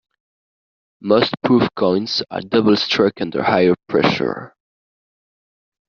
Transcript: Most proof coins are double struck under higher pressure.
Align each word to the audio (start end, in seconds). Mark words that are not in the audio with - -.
Most 1.01 1.35
proof 1.43 1.67
coins 1.75 2.23
are 2.31 2.41
double 2.41 2.75
struck 2.75 3.21
under 3.21 3.43
higher 3.43 3.75
pressure. 3.87 4.55